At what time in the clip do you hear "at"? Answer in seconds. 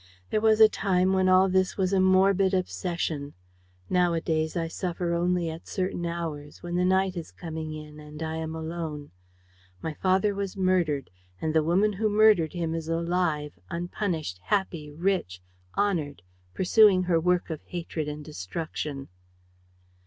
5.47-5.67